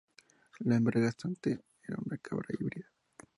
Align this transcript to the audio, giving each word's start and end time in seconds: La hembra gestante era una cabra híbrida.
La 0.61 0.77
hembra 0.77 0.99
gestante 0.99 1.61
era 1.83 1.99
una 2.03 2.17
cabra 2.17 2.47
híbrida. 2.59 2.87